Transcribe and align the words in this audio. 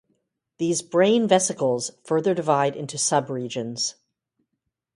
These 0.57 0.81
brain 0.81 1.27
vesicles 1.27 1.91
further 2.03 2.33
divide 2.33 2.75
into 2.75 2.97
subregions. 2.97 3.93